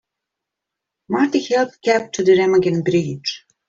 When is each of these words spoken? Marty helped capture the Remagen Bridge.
Marty 1.09 1.43
helped 1.43 1.79
capture 1.83 2.23
the 2.23 2.31
Remagen 2.35 2.83
Bridge. 2.83 3.45